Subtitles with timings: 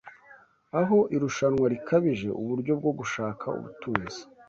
[0.79, 4.21] aho irushanwa rikabije, uburyo bwo gushaka ubutunzi